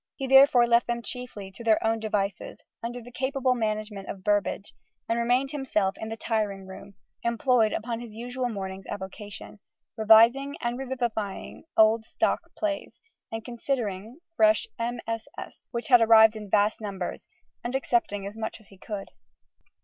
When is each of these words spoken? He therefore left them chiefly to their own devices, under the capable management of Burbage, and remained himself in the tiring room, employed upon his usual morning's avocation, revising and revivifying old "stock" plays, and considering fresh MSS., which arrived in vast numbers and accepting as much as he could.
He 0.15 0.25
therefore 0.25 0.65
left 0.65 0.87
them 0.87 1.03
chiefly 1.03 1.51
to 1.51 1.63
their 1.63 1.85
own 1.85 1.99
devices, 1.99 2.63
under 2.81 3.03
the 3.03 3.11
capable 3.11 3.53
management 3.53 4.09
of 4.09 4.23
Burbage, 4.23 4.73
and 5.07 5.19
remained 5.19 5.51
himself 5.51 5.93
in 5.99 6.09
the 6.09 6.17
tiring 6.17 6.65
room, 6.65 6.95
employed 7.21 7.71
upon 7.71 7.99
his 7.99 8.15
usual 8.15 8.49
morning's 8.49 8.87
avocation, 8.87 9.59
revising 9.95 10.55
and 10.59 10.79
revivifying 10.79 11.65
old 11.77 12.03
"stock" 12.05 12.49
plays, 12.57 12.99
and 13.31 13.45
considering 13.45 14.19
fresh 14.35 14.65
MSS., 14.79 15.67
which 15.69 15.91
arrived 15.91 16.35
in 16.35 16.49
vast 16.49 16.81
numbers 16.81 17.27
and 17.63 17.75
accepting 17.75 18.25
as 18.25 18.35
much 18.35 18.59
as 18.59 18.69
he 18.69 18.79
could. 18.79 19.09